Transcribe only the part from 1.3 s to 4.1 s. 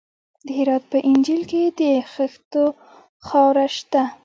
کې د خښتو خاوره شته.